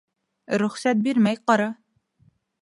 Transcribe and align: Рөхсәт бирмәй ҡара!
Рөхсәт 0.61 1.03
бирмәй 1.09 1.39
ҡара! 1.51 1.69